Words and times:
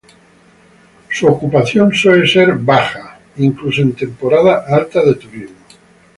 Su 1.11 1.27
ocupación 1.27 1.93
suele 1.93 2.27
ser 2.27 2.53
bajo 2.55 2.97
incluso 3.37 3.83
en 3.83 3.93
temporada 3.93 4.65
alta 4.67 4.99
de 5.05 5.13
turismo. 5.13 5.57